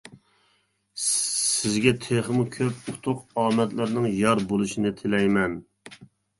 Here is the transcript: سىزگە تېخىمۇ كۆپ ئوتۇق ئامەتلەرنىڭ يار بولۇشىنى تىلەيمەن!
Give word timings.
سىزگە 1.03 1.93
تېخىمۇ 2.07 2.47
كۆپ 2.57 2.91
ئوتۇق 2.95 3.21
ئامەتلەرنىڭ 3.45 4.11
يار 4.25 4.45
بولۇشىنى 4.55 4.97
تىلەيمەن! 5.05 5.59